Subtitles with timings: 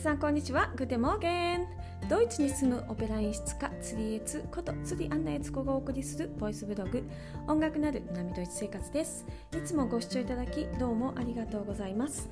[0.00, 0.72] さんこんにちは。
[0.76, 1.66] グテモーゲン。
[2.08, 7.06] ドイツに住むオペラ演出家釣りエツこと釣りアンナエツコがお送りするボイスブログ
[7.46, 9.26] 音楽なる南ドイツ生活です。
[9.52, 12.30] いつもご視聴いただきどうもありがとうございます。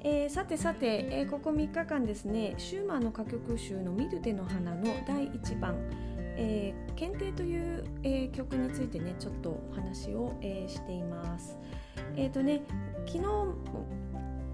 [0.00, 5.76] えー、さてさて、えー、ここ3日間ですねシューマンの歌曲集の「ミルデの花」の第1番
[6.38, 11.58] 「えー、検定」という、えー、曲についてねちょっとお話を、えー、しています。
[12.16, 12.62] えーとね、
[13.06, 13.24] 昨日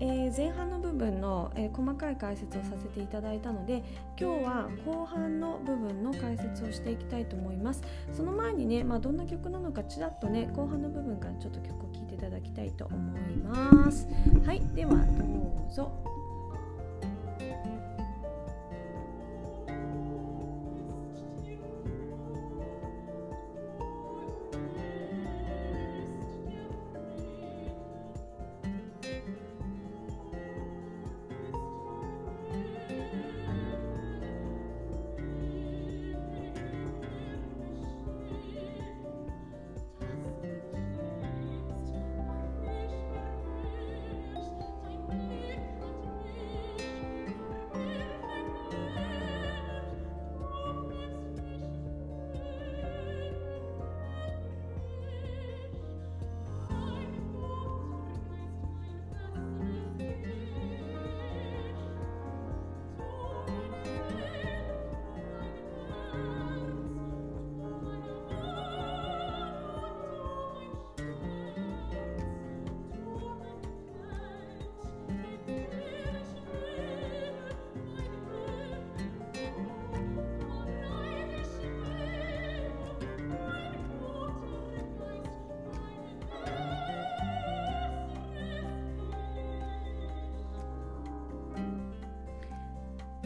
[0.02, 3.84] えー、前半の部分の、えー、細かい解説をさせていただいたので
[4.20, 7.82] 今日は後半の部分の解説をしていきたいと思います。
[8.12, 12.96] その前にね、まあ、どんな曲なのかちらっとね後半の部分からちょっと曲を聴いていただきたいと思
[13.28, 14.08] います。
[14.44, 16.21] はいではどうぞ。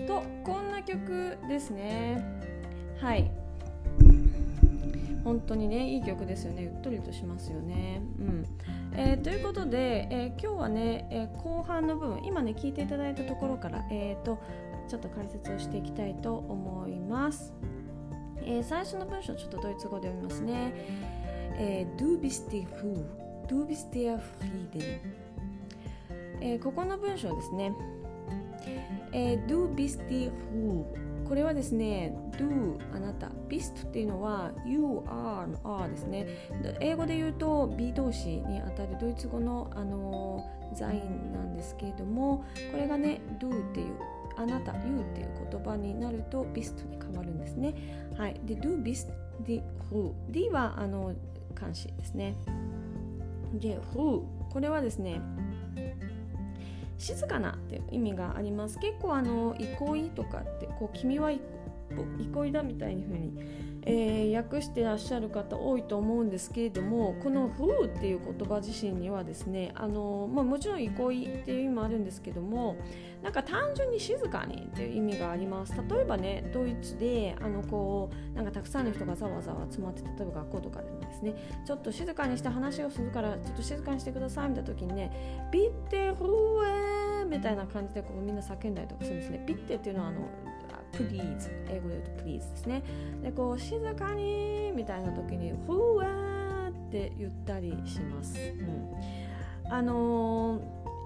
[0.07, 2.25] とこんな曲ですね。
[3.01, 3.31] はい。
[5.25, 6.65] 本当にねいい曲ですよね。
[6.65, 8.01] うっとりとしますよね。
[8.19, 8.47] うん。
[8.99, 14.39] えー、ということで、えー、今日はね、えー、後半の部分今ね聞いていただいたところから、えーと、
[14.89, 17.53] ちょっと解説をしていきたいと思います、
[18.43, 20.73] え最初の文章ちょっとドイツ語で読みますね、
[21.59, 23.05] え Du bist die Fu
[23.49, 25.01] Du bist der Frieden、
[26.41, 27.73] えここの文章ですね。
[29.13, 30.85] えー、do bist who?
[31.27, 33.29] これはですね do あなた。
[33.49, 36.27] Bist っていうのは you are の are ですね。
[36.81, 43.95] 英語で言うと be 動詞にあたるドイツ語の、あのー、ザインなんですけれどもこれがね do っていう
[44.37, 47.75] あなた you っていう言葉になると bist に変わるんですね。
[48.17, 48.41] はい。
[48.45, 49.09] で do bist
[49.45, 50.13] the who?
[50.31, 51.15] D はあの
[51.55, 52.37] 漢詞ですね。
[53.55, 55.21] で who これはですね
[56.99, 58.79] 静かなっていう意味があります。
[58.79, 63.33] 結構あの憩いとかってこう君は憩いだみたいに風に、
[63.89, 72.77] えー、訳してらっしゃる方多いと思うんですけれどもこの「フー」っていう言葉自身にはですねあの、まあ、もちろん憩いっていう意味もあるんですけども
[73.23, 89.45] なんか単純に静かにっていう意味があります例えばねドイツであのこうなんかたくさんの人がざわざわ集まって例えば学校とかでもですねちょっと静かにして話をするからちょっと静かにしてくださいみたいな時にね「ビッテフーエみたいな感じでこうみんな叫んだりとかするんですね。
[89.47, 90.21] ビッテっていうのはあの
[90.93, 92.83] please 英語で言うと please ですね。
[93.23, 100.61] でこう静かにみたいな時にふわーって言ったりします、うん、あの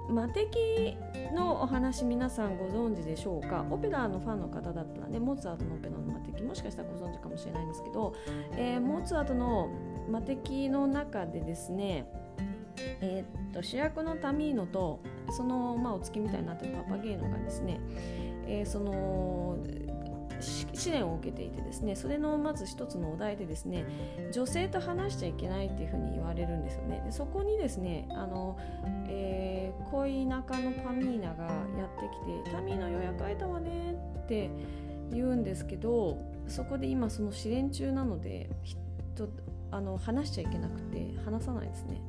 [0.08, 0.96] ー、魔敵
[1.34, 3.64] のお話皆さんご存知でしょうか？
[3.70, 8.14] オペラのファンの方だったらねモーツァルトのオペラの魔敵もしかしたらご存知かもしれないんですけど、
[8.56, 9.68] えー、モーツァルトの
[10.10, 12.06] 魔敵の中でですね
[13.00, 17.78] えー、っと主役のタミーノとその、まあ、お月みたいになってるパパゲーノがですね、
[18.50, 19.56] えー、その
[20.40, 23.84] 試練を受けていてですねそれのまず一つのお題でですね
[24.32, 27.02] 女性と話しちゃいけないっていうふうに言われるんですよね。
[27.04, 28.58] でそこにですねあの、
[29.08, 32.08] えー、恋仲のパミーナがやって
[32.42, 34.50] きて「タミーナ予約空いたわね」って
[35.12, 36.18] 言うんですけど
[36.48, 38.50] そこで今その試練中なので
[39.70, 42.00] あの話しちゃいけなくて話さないですね。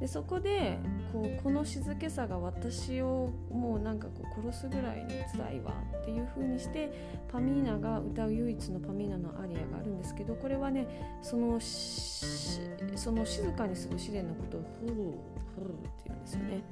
[0.00, 0.78] でそこで
[1.12, 6.90] こうこの静けさが私をもうなんかこう殺すぐらいに辛いわっていう風にして
[7.30, 10.86] パミーナが歌う唯一のパミーナのアリアがあるんですけどこれはね
[11.20, 16.64] そのその静かにする試練のことをフルフルって言うんですよね。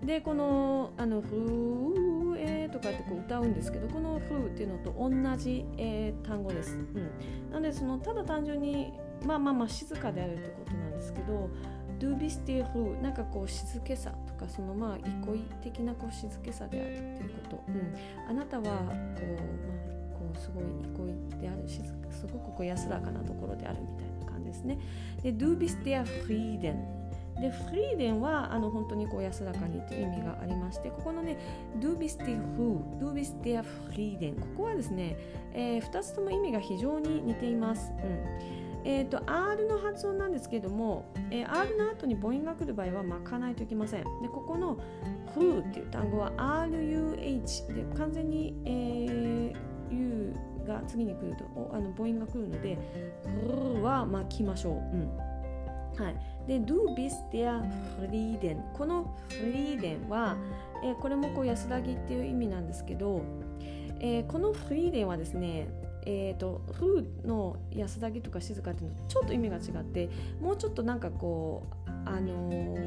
[0.00, 6.78] うん、でこの「あのフーエー」とかってこう歌うんですけどこの「フー」っていうのと同じ、えー、単語です。
[6.78, 8.94] うん、なのでそのただ単純に
[9.26, 11.50] まあまあまあ静かであるってことなんですけど
[11.98, 17.94] do bist der Ruhe なんかこう静けさとかそのまあ憩い的なこう静けさであるっていうこと、うん、
[18.28, 19.14] あなたはこう、まあ、
[20.12, 20.64] こうすごい
[20.94, 21.80] 憩いであるし
[22.10, 24.78] すごくこう安らかなところであるみたいな感じですね。
[25.22, 27.04] で du bist der Frieden
[27.40, 31.36] でフリーデンはあの本当にこう安らかにという意味がありましてここのね
[31.80, 35.16] Du bist der Ruhe Du bist der Frieden ここはですね、
[35.52, 38.73] えー、2つとも意味が非常に似ています、うん。
[38.84, 44.02] えーと、R の発音なんですけども、えー、R の後に母音が来る場合は巻かないといけません。
[44.02, 44.76] でここの
[45.34, 49.54] Who っていう単語は RUH で完全に、えー、
[49.90, 50.34] U
[50.66, 52.78] が次に来るとあの母音が来るので
[53.48, 55.16] R は巻きましょう、うん。
[55.96, 56.16] はい、
[56.46, 57.62] で Du bist der
[58.00, 60.36] Frieden このフリーデンは、
[60.82, 63.22] えー、これもこう安らぎっていう意味なんですけど、
[64.00, 65.68] えー、このフリーデンはですね
[66.06, 70.10] えーと、フーの安らぎとか静かっていうのとちょっと意味が違って
[70.40, 72.84] もうちょっとなんかこうあのー、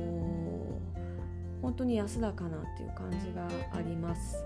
[1.62, 4.44] 本当に安らかなっていう感じがあります。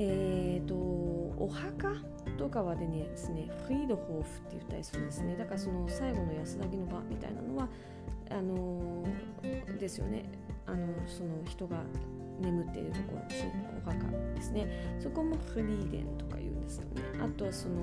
[0.00, 1.92] えーと、お墓
[2.38, 5.34] とかはでねですねフリードホーフって言ったりするんですね。
[5.36, 7.68] だからその最後の安らぎの場みたいなのは
[8.30, 10.30] あのー、ですよね。
[10.66, 11.78] あのその人が
[12.40, 13.22] 眠っているところ
[13.86, 14.98] お墓ですね。
[15.00, 17.02] そこもフリーデンとか言うですよね。
[17.20, 17.74] あとはその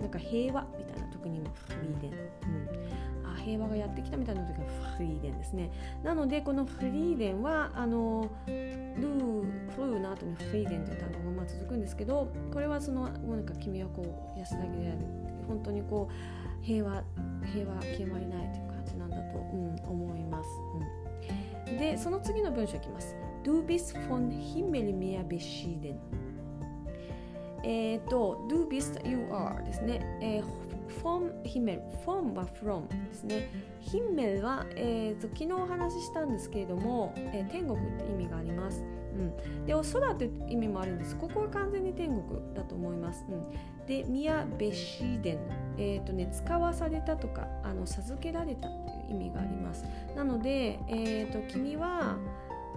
[0.00, 4.66] なんか平和みたいな時にフリーデン、うん、あ平和がやってきたみたいな時は
[4.96, 5.70] フリーデンですね。
[6.04, 14.98] なのでこのフリーデンはあのルーフルーの後にフリーデンという単語がまあ続くんですけどこれはそのもうなんか君はこう安らぎである。
[15.48, 17.04] 本当にこう平和
[17.54, 20.48] 平和決まりないという感じなんだと、うん、思います、
[21.68, 23.14] うん、でその次の文章いきます。
[23.44, 25.98] Du bist von Himmel mehr beschieden
[27.66, 30.66] えっ、ー、と Du bist you are ですね、えー
[31.02, 33.48] from Himmel from は from ですね。
[33.82, 41.16] Himmel は、えーと、昨日お話ししたんですけれども、えー、天国って意味があります、うん、でお空という意味もあるんです。
[41.16, 45.38] ここは完全に天国だと思います、うん、でミアベシデン
[45.78, 48.74] えっ、ー、とね使わされたとかあの授けられたと
[49.10, 49.84] いう意味があります。
[50.16, 52.16] なので、えーと君は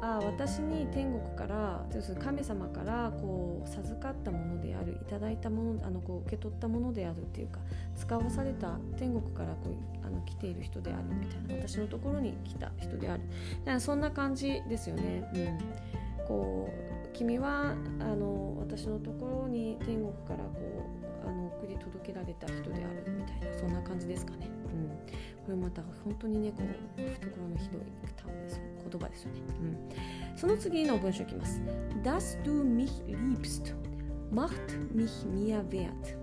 [0.02, 1.86] あ私に天国から
[2.20, 7.60] 神様からこう授かったものであるいただいたものあのこう受け取ったものであるっていうか
[7.98, 9.70] 使わされた天国からこ
[10.04, 13.24] うあの来ている人であるみたいな私のところに来た人である
[13.60, 15.30] だからそんな感じですよね。
[16.20, 20.90] うん、こう君はあの私のところに天国からこ
[21.26, 24.50] うあの送り届けられた人であるみたいなそんな感じですかね。
[24.74, 27.82] うん、これまた本当にねこう懐のひどい
[28.16, 28.62] 単語です。
[28.92, 29.42] 言葉ですよね、
[30.32, 31.62] うん、その次の文章いきます
[32.04, 33.76] Das du mich liebst
[34.32, 34.54] macht
[34.94, 36.18] mich mir wert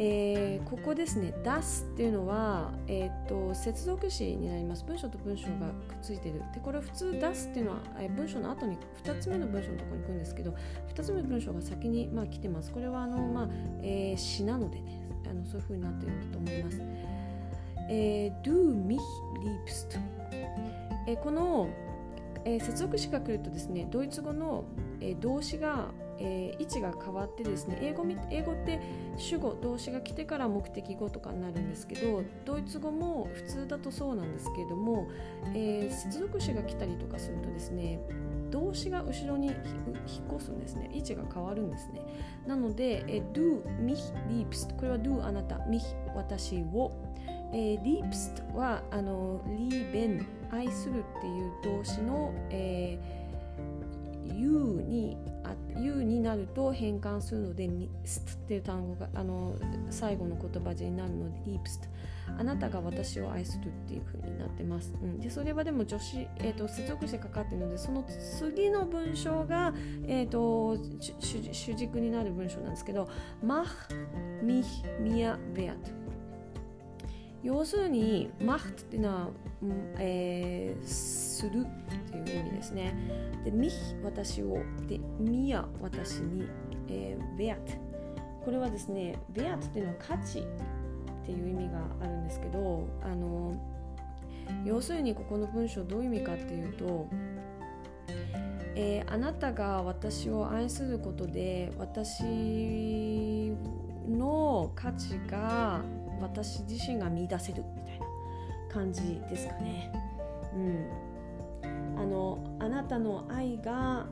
[0.00, 4.84] えー、ここですね、das っていうのは、えーと、接続詞になります。
[4.84, 6.40] 文章と文章がくっついてる。
[6.54, 10.54] で、これ普通 das っていうのは、えー、文章の後に2つ目の文章のところに行くんですけど、
[10.94, 12.70] 2つ目の文章が先に、まあ、来てます。
[12.70, 13.48] これはあの、まあ
[13.82, 16.80] えー、詩なのでねあの、そういう風になっていると思います。
[17.88, 18.98] えー、du mich
[19.42, 19.98] liebst
[21.08, 21.68] えこの、
[22.44, 24.64] え接続詞が来るとですねドイツ語の、
[25.00, 28.80] え動詞が、え位置が変わってですね英語英語って
[29.16, 35.06] 主語動詞が来てから目的語とかになるんですけどドイツ語も普通だとそうなんですけれども、
[35.54, 38.00] えー、接続詞が来たりとかするとですね
[38.50, 39.56] 動詞が後ろに引っ
[40.36, 42.00] 越すんですね位置が変わるんですね。
[42.46, 45.82] なので、え du mich liebst これは du あなた mich
[46.16, 46.90] 私を。
[47.52, 59.54] えー、リープストはあのリーベン愛するっていう動詞の、えー、U にあ U になると変換するのでミストっていう単語があの
[59.90, 61.88] 最後の言葉字になるのでリープスト
[62.38, 64.92] あなたが私を愛するっていう風になってます。
[65.02, 69.72] うん、でそれはでも助詞、えーと、接続詞かかってるのでその次の文章が、
[70.06, 73.08] えーと、主軸になる文章なんですけど
[73.42, 75.90] 「マッミヒミアベアト」
[77.42, 79.28] 要するにマフっていうのは、
[79.98, 81.66] えー、する
[82.18, 82.94] っていう意味ですね。
[83.44, 86.48] で、ミヒ私を、で、ミア私に、
[86.88, 87.72] えー、ベアト。
[88.44, 90.44] これはですね、ベアトっていうのは価値っ
[91.26, 93.54] ていう意味があるんですけど、あの
[94.64, 97.08] 要するにここの文章どういう意味かっていうと、
[98.74, 103.52] えー、あなたが私を愛することで私
[104.08, 105.82] の価値が
[106.20, 108.06] 私自身が見出せるみたいな
[108.68, 109.92] 感じですかね。
[110.54, 114.06] うん、あのあなたの愛が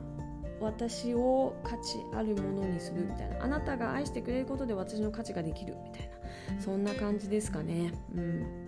[0.59, 3.43] 私を価値あるものにするみたいな。
[3.43, 6.09] あなたが愛してくれることで私の価値ができるみたい
[6.55, 6.61] な。
[6.61, 7.91] そんな感じですかね。
[8.15, 8.67] うん。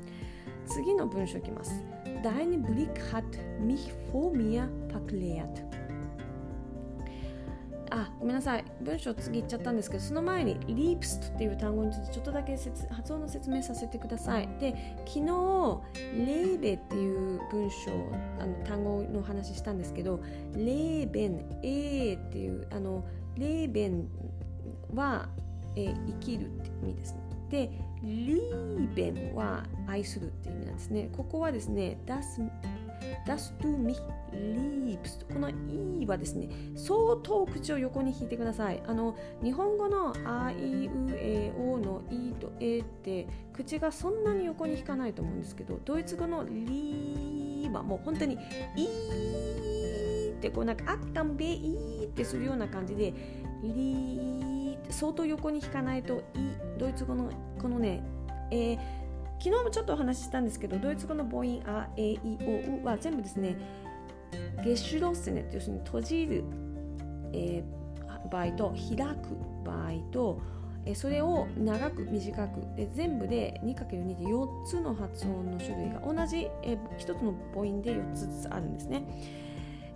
[0.66, 1.84] 次の文章いきます。
[2.22, 3.24] Dein Blick hat
[3.60, 5.64] mich vor mir verklärt
[7.92, 8.66] あごめんなさい。
[8.82, 12.58] 文章次言っちゃったんですけどその前に Leapst っていう単語についてちょっとだけ
[12.92, 14.48] 発音の説明させてください。
[14.60, 15.26] で昨日
[16.16, 17.92] レーベっていう文章
[18.40, 20.20] あの単語の話したんですけど
[20.54, 23.04] レーベン A っていうあの
[23.36, 24.08] レーベン
[24.94, 25.30] は、
[25.76, 27.20] えー、生きるって意味ですね。
[27.50, 27.72] で
[28.04, 31.10] リーベンは愛するっていう意味なんですね。
[31.12, 32.40] ここはですね Das
[33.26, 34.02] Das du mich
[34.32, 38.82] liebst この E はですね相当口を横に引いてください。
[38.86, 48.38] あの日本語のあいうえおの E と A って口がそんなに横に引かないと思うんですけどドイツ語のリーはもう本当に
[48.76, 53.14] イーってこうなんかあったんべいってするような感じで
[53.64, 56.22] リー相当横に引かないとい
[56.78, 57.30] ドイツ語の
[57.62, 58.04] このね、
[58.52, 58.99] えー
[59.40, 62.20] 昨日もちょっとお話ししたんですけどドイツ語の母音あ、え、い、
[62.84, 63.56] お、は全部ですね
[64.64, 66.44] ゲシュロッセネ要するに閉じる、
[67.34, 70.42] えー、場合と開く場合と
[70.86, 79.04] えそれを長く短くで全部で 2×2 で4つの発音の種類が同じ、え1つの母音で4つずつあるんですね。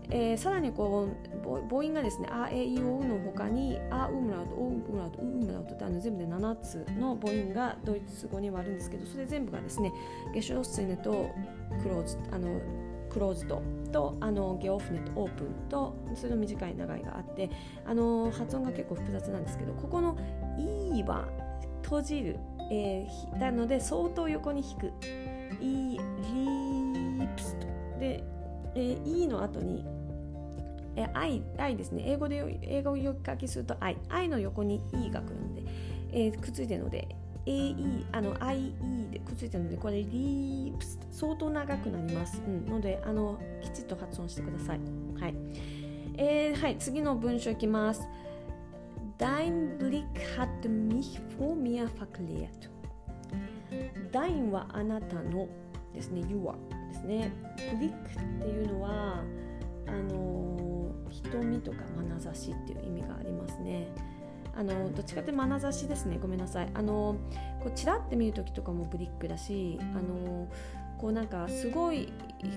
[0.10, 9.92] えー、さらにこう母音がですね、あ、え、い、お、うの他に、あ、うむらうと、お、うむらうと、うむらうとってあの全部で7つの母音がドイツ語にはあるんですけど、それ全部がですね、
[10.34, 11.30] ゲシュロッセネと
[11.82, 12.62] クローズ、あの、
[13.14, 17.50] クローズドとあのゲオフネとオープンとそれの短い長いがあって
[17.86, 20.18] あの発音が結構複雑なんですけどここの
[20.58, 21.28] 「い」は
[21.84, 22.40] 閉じる、
[22.72, 24.88] えー、なので相当横に引く
[25.62, 27.68] 「い」「リープス」と。
[28.00, 28.24] で
[28.76, 29.86] えー、E の後に、
[30.96, 32.04] えー、I, I ですね。
[32.06, 35.64] 英語で英語を書きすると I, I の横に E が来るので、
[36.12, 37.08] えー、くっついてるので
[37.46, 44.80] AE あの IE でくっついてるのでこれリープス相当長くなります、うん、のであのきちっと発音してください。
[45.20, 45.36] はい、
[46.18, 46.78] えー、はい。
[46.78, 48.08] 次の文章いきます。
[49.18, 50.06] Dein Blick
[50.38, 52.70] hat mich vor mir verklärt
[54.12, 55.48] Dein はあなたの
[55.94, 56.22] ですね。
[56.22, 56.73] Your です
[57.04, 57.32] ね。
[57.74, 59.24] ブリックっていうのは
[59.88, 61.78] あの瞳とか
[62.10, 63.88] 眼差しっていう意味がありますね。
[64.56, 66.18] あのどっちかって眼差しですね。
[66.22, 66.70] ごめんなさい。
[66.74, 67.16] あの
[67.62, 70.48] こうチラって見る時とかもブリックだしあの
[71.04, 72.14] こうなんかすごい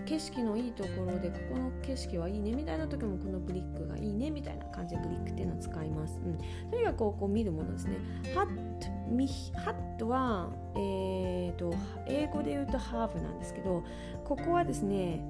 [0.06, 7.96] 景色のいいところでここの景色はいいねみたいな時もこのブリックがいいねみたいな感じでブリックっていうのを使います、うん、とにかくこう見るものですね。
[8.36, 11.74] ハッミハットは、えーと、
[12.06, 13.82] 英語で言うとハーフなんですけど
[14.24, 15.24] ここはですね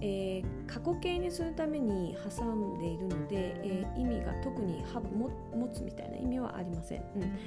[0.00, 7.04] えー、過去形にするために挟んでいるので、えー、意味が特にハブも持つみたいな意味はありません。
[7.16, 7.38] うん、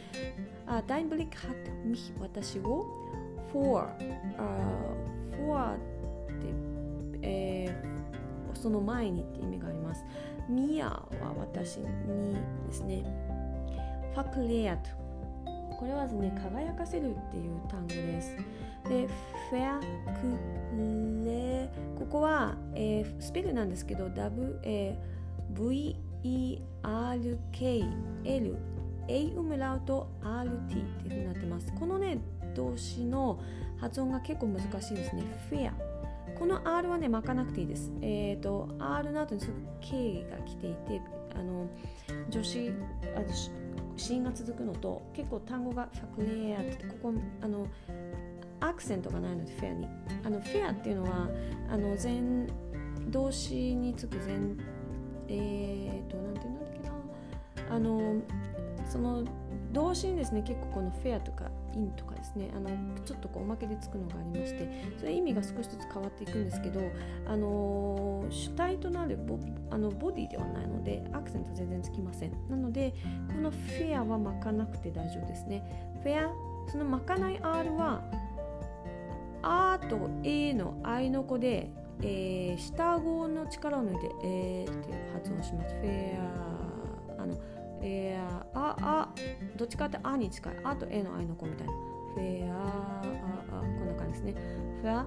[0.66, 2.86] あダインブリックハットミヒ私を
[3.52, 3.88] for、
[4.38, 4.46] uh,
[5.38, 5.78] for っ
[6.40, 10.04] て、えー、その前にって意味があります。
[10.50, 11.06] ミアは
[11.38, 12.36] 私に
[12.68, 13.04] ですね。
[14.14, 14.90] ファクレアと
[15.78, 18.36] これはですね輝かせるっていう単語です。
[18.90, 19.08] で、
[19.52, 19.86] フェアク
[21.24, 25.70] レここは、えー、スペルなんですけど W、えー、
[26.24, 26.68] V-E-R-K-L
[29.10, 31.72] A ウムラウト RT っていうふうになってます。
[31.74, 32.18] このね
[32.58, 33.40] 動詞の
[33.80, 35.24] 発音が結構難しいですね。
[35.50, 35.74] フェア。
[36.38, 37.92] この R はね、巻かなくていいです。
[38.02, 41.02] えっ、ー、と、R の後にすぐ K が来ていて、
[41.36, 41.68] あの、
[42.30, 42.74] 助詞、
[43.16, 43.22] あ
[43.96, 47.68] 子音が続くのと、結構単語がファクレアって、ここ、あの、
[48.60, 49.88] アクセントがないのでフェアに。
[50.26, 51.30] あの、フェアっていうのは、
[51.70, 52.48] あの、前、
[53.10, 54.36] 動詞につく前、
[55.30, 56.80] えっ、ー、と、なんていうんだっけ
[57.70, 57.76] な。
[57.76, 58.16] あの、
[58.88, 59.24] その
[59.72, 62.70] 動詞にですね結構このフェアとかインとかですねあの
[63.06, 64.68] ちょっとこうおまけでつくのがありまして
[64.98, 66.82] それ意味が少しずつ変わっていくんですけど
[67.28, 72.32] あの主体となるボあのボディではないのでアクセント全然つきません。
[72.50, 72.94] なので
[73.28, 75.64] このフェアは巻かなくて大丈夫ですね。
[76.02, 76.32] フェア
[76.70, 78.04] その巻かない R は
[79.44, 81.70] あと A の I の子で、
[82.02, 85.76] えー、下顎の力を抜いてえーっていう発音します。
[85.76, 86.20] フェ
[87.18, 87.36] アあの
[87.82, 88.46] えー、
[88.82, 89.10] あ、
[89.56, 90.54] どっちかってあに近い。
[90.64, 91.74] あと A の I の子みたいな。
[92.14, 93.02] フェア、あ、
[93.52, 94.34] あ、こんな感じですね。
[94.82, 95.06] フェア、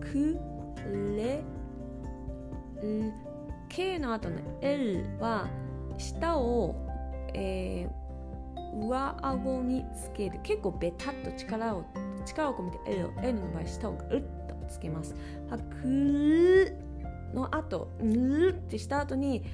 [0.00, 0.38] ク、
[1.16, 1.42] レ、
[3.68, 5.48] K の後の L は
[5.98, 6.74] 下を、
[7.34, 10.38] えー、上顎につける。
[10.42, 11.84] 結構ベタっと力を
[12.24, 15.14] 力を込めて L, L の場合下をグッとつけます。
[15.50, 16.76] はく
[17.34, 19.44] の後、ぬってした後に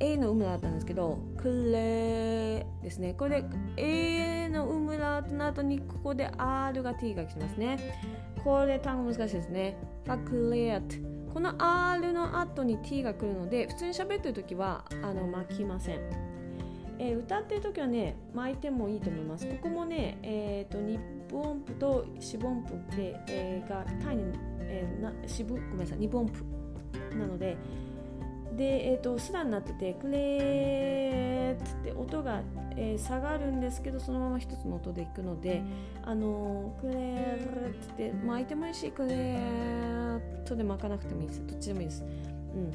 [0.00, 3.14] A のウムラートなんですけどクレーですね。
[3.14, 7.78] これで A のウムラートの後にここで R が T が来ますね。
[8.42, 9.76] これ単語難しいですね。
[10.04, 10.96] ファクレート
[11.34, 16.00] この R の後に T が来るので普通に喋ってる時はあの巻きません。
[16.98, 19.46] えー、歌ってる時はね巻いてもいいと思います。
[19.46, 20.98] ここもね、えーと、日
[21.30, 24.24] 本音符と四分音符で、えー、が単に、
[24.60, 26.44] えー、な四分ごめんなさい二分音符
[27.18, 27.56] なので
[28.54, 32.42] で、えーと、スラになっててクレーって音が、
[32.76, 35.62] えー、下がるんですけどそのまま一つの音でいくので
[36.02, 41.46] あのー、クレーって巻いてもいいしクレーとで巻かなくてもいいです。
[41.46, 42.04] どっちでもいいです。
[42.54, 42.70] うん。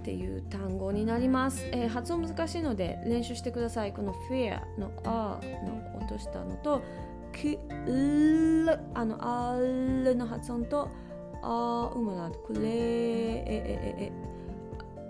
[0.00, 3.92] っていう単語になります、えー、発音難しいので練習してください。
[3.92, 6.82] この fear の r の落としたのと
[7.32, 10.88] くルあの r の発音と
[11.42, 12.62] あウムラートクレー
[13.46, 14.12] えええ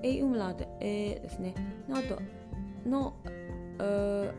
[0.02, 1.54] ええウムラートえですね
[1.88, 2.18] の後
[2.86, 3.14] の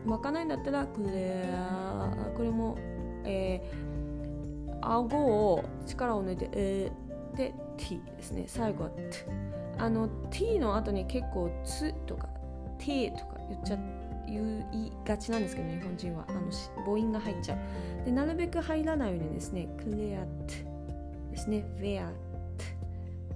[0.04, 2.76] 巻かないんだったらクレーこれも
[3.26, 9.02] えー、顎を力を抜いてえー、で t ですね最後は t
[9.78, 12.28] あの t の後に結構つとか
[12.78, 13.78] t とか言っちゃ
[14.26, 16.40] 言いがちなんですけど日本人はあの
[16.84, 20.24] 母音が入っちゃうでなるべく入らないようにですね clear
[21.30, 22.10] ですね where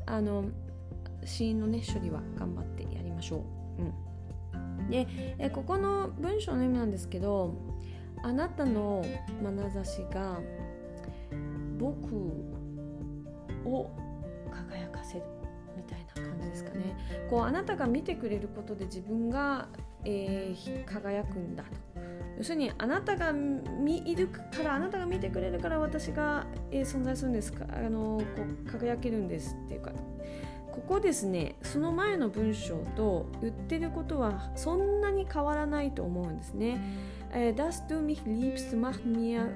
[0.09, 0.45] あの
[1.25, 3.45] 子音のね処理は頑張ってやりましょ
[3.79, 5.07] う、うん、で
[5.38, 7.55] えここの文章の意味なんですけど
[8.23, 9.05] あなたの
[9.43, 10.38] 眼差しが
[11.79, 12.17] 僕
[13.65, 13.91] を
[14.50, 15.25] 輝かせる
[15.77, 16.97] みたいな感じですかね。
[17.31, 19.69] こうあなたが見てくれることで自分が、
[20.05, 21.98] えー、輝くんだと。
[22.38, 27.66] 要するにあなたが見いるからあなたが見てくれるから私が、えー、存在するんですか？
[27.71, 29.92] あのこう輝けるんですっていうか。
[30.71, 36.80] ここですねその前の文章と言ってることはそんなに変わらないと思うんですね。
[37.33, 39.49] えー、Das du mich liebst, macht mir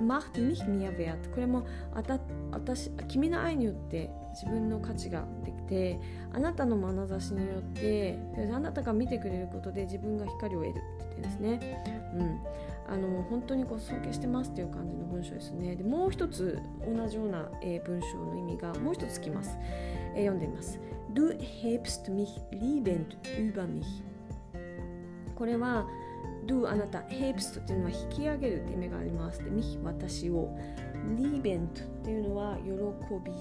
[0.00, 2.20] macht mich mehr wert これもあた
[2.52, 4.08] 私君の愛によって
[4.40, 5.98] 自分の価値ができて
[6.32, 8.16] あなたの眼差しによって
[8.54, 11.84] あなたが見てくれることで自分が光を得るって言ってですね、
[12.14, 12.40] うん、
[12.86, 15.74] あの本当にこう尊敬してますっていう感じの文章ですね。
[15.74, 19.58] でもう一つ同じような、えー、文章の意味がもう一つきます、
[20.14, 20.78] えー、読んでみます。
[21.12, 23.82] Du hebst mich liebend über mich.
[25.34, 25.84] これは
[26.46, 29.42] do あなた hebst っていうのは引き上げるって意味があります。
[29.42, 30.56] で mich 私を。
[31.16, 31.70] Liebend っ
[32.04, 32.70] ていうのは喜
[33.24, 33.32] び。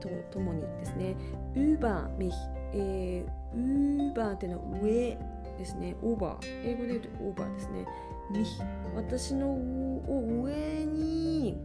[0.00, 1.14] とともにですね。
[1.54, 2.32] Über mich、
[2.72, 5.18] えー、über っていうのは上
[5.58, 5.96] ですね。
[6.02, 7.08] Over 英語で言うと
[7.42, 7.86] over ですね。
[8.32, 8.46] mich
[8.94, 11.58] 私のを上に、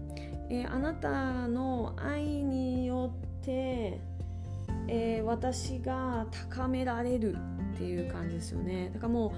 [0.49, 3.99] えー、あなたの愛によって、
[4.87, 7.35] えー、私が高められる
[7.75, 8.91] っていう感じですよね。
[8.93, 9.31] だからもう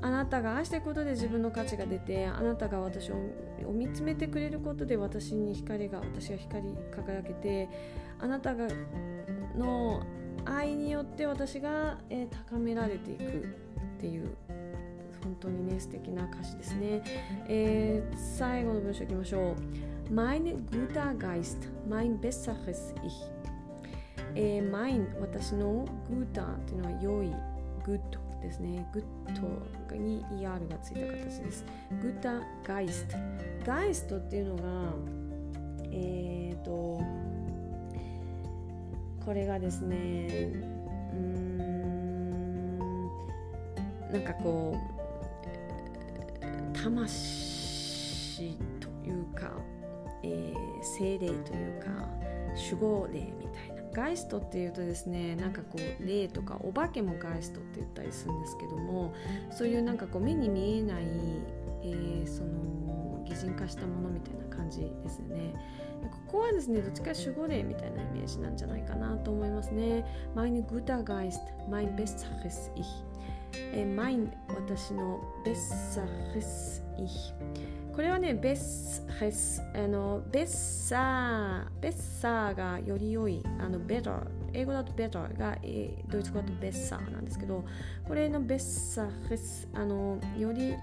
[0.00, 3.16] あなたが愛してことで自分の価値が出てあなたが私を
[3.72, 7.68] 見つめてくれることで私に光が私が光り輝けて
[8.20, 8.68] あなたが
[9.56, 10.02] の
[10.44, 13.26] 愛によって私が、えー、高められていくっ
[14.00, 14.30] ていう
[15.22, 17.02] 本当にね素敵な歌詞ですね、
[17.48, 19.54] えー、最後の文章いきましょう。
[20.14, 23.12] Mein guter Geist mein besseres Ich、
[24.34, 27.26] えー、mein 私の guter っていうのは良い
[27.84, 28.86] good ですね。
[28.92, 31.64] gut に ER がついた形です。
[32.02, 33.16] guter Geist。
[33.66, 34.62] Geist っていうのが、
[35.90, 37.00] えっ、ー、と、
[39.24, 40.52] これがですね、
[41.12, 42.78] うん、
[44.10, 44.98] なんかこう、
[46.72, 49.52] 魂というか、
[50.22, 51.88] えー、精霊というか、
[52.56, 53.67] 守護霊みたいな。
[53.98, 59.12] ガイストっていうとですねなんかこう霊とかお化けもガイストって言ったりするんですけども
[59.50, 61.02] そういうなんかこう目に見えない、
[61.82, 65.52] えー、その擬人化したものみたいな感じですよね。
[66.28, 70.04] ここはですねどっちか守護霊みたいなイメージなんじゃないかなと思いますね。
[70.36, 72.86] Mein guter Geist, mein besseres Ich、
[73.72, 77.34] えー、mein 私の besseres Ich
[77.98, 87.64] これはね、ベッヘス、あの、ベッサー、ベッサーがより良い、あの、ベター、英語だとベターが、えー、ドイツ語だとベッサーなんですけど、
[88.06, 90.76] これのベッサーヘス、あの、より、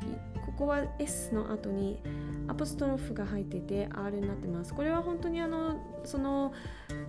[0.45, 2.01] ここは S の後に
[2.49, 4.73] アポストロフが入っていて R になってます。
[4.73, 6.51] これは本当にあの、その、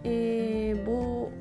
[0.04, 1.32] えー、棒、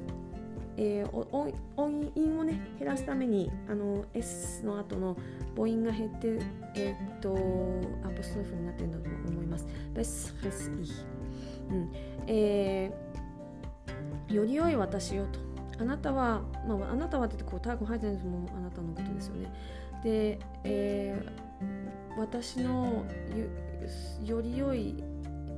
[0.77, 5.15] えー、音音をね減らすためにあの S の後の
[5.55, 6.39] 母音が減って、
[6.75, 7.29] えー、っと
[8.05, 9.65] アポストロフになってるんだと思います。
[9.93, 10.73] ベスレスイ、
[11.71, 11.91] うん。
[12.27, 15.39] えー、より良い私よと
[15.79, 19.51] あなたは、まあ、あなたはってこうターゴ入ってないですもんあなたのことですよね。
[20.03, 23.05] で、えー、私の
[24.23, 25.03] より良い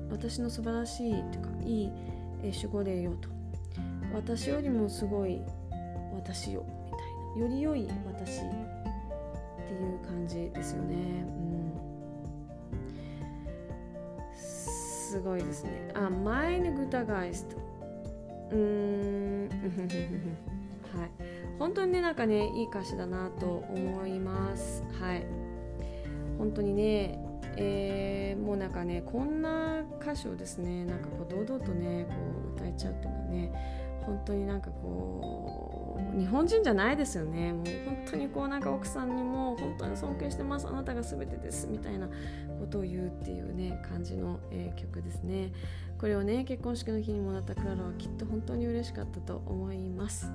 [0.10, 1.92] 私の素晴らしいというかいい
[2.42, 3.37] 守護霊よと。
[4.14, 5.42] 私よりもすごい
[6.14, 7.02] 私よみたい
[7.36, 11.72] なより良い私っていう感じですよね、うん、
[15.08, 15.92] すごいですね。
[15.94, 17.56] あ前にグタガイスト。
[18.52, 19.50] うーん。
[20.94, 21.10] はい。
[21.58, 24.84] 本当にねなんかねいい歌詞だなと思います。
[25.00, 25.26] はい。
[26.38, 27.20] 本当にね
[27.58, 32.16] えー、もうなんかねこんな歌詞をですねなんかこう堂々とねこ
[32.52, 37.52] う歌えちゃうっていうのはね本当になんかこう日本人じゃないですよね。
[37.52, 40.68] もう本当にこうなんか奥さんにも本当に尊敬してます。
[40.68, 41.68] あなたが全てです。
[41.68, 45.52] みたいなことを言うっていうね感じの、えー、曲ですね。
[46.00, 50.32] これをね結婚式の日にもらったクララはきっと本当に嬉しかったと思います。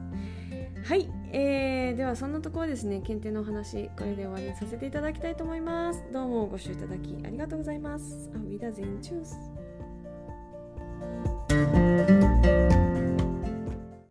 [0.85, 3.01] はい、えー、ではそんなところですね。
[3.01, 6.05] 検定のお話これで終わりにさせていただきたいと思います。
[6.13, 8.31] どうもご視聴いただきありがとうございます。
[8.35, 9.39] アウィダゼンチュース